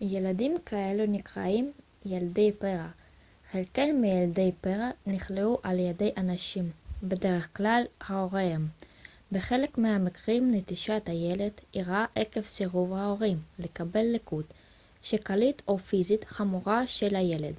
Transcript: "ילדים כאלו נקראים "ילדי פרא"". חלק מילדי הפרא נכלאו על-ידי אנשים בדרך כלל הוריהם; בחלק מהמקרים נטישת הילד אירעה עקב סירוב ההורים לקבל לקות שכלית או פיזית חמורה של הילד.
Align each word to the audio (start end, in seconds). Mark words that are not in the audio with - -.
"ילדים 0.00 0.54
כאלו 0.66 1.04
נקראים 1.08 1.72
"ילדי 2.04 2.52
פרא"". 2.58 2.88
חלק 3.50 3.78
מילדי 4.00 4.48
הפרא 4.58 4.90
נכלאו 5.06 5.58
על-ידי 5.62 6.12
אנשים 6.16 6.72
בדרך 7.02 7.56
כלל 7.56 7.82
הוריהם; 8.08 8.68
בחלק 9.32 9.78
מהמקרים 9.78 10.54
נטישת 10.54 11.02
הילד 11.06 11.52
אירעה 11.74 12.04
עקב 12.14 12.42
סירוב 12.42 12.92
ההורים 12.92 13.38
לקבל 13.58 14.04
לקות 14.14 14.46
שכלית 15.02 15.62
או 15.68 15.78
פיזית 15.78 16.24
חמורה 16.24 16.86
של 16.86 17.16
הילד. 17.16 17.54